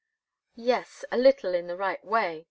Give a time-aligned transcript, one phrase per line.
[0.55, 2.39] "Yes a little, in the right way.